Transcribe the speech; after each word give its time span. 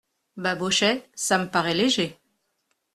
Babochet 0.35 1.07
Ça 1.13 1.37
me 1.37 1.45
paraît 1.47 1.75
léger! 1.75 2.17